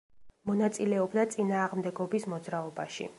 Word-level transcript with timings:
მონაწილეობდა 0.49 1.27
წინააღმდეგობის 1.37 2.27
მოძრაობაში. 2.35 3.09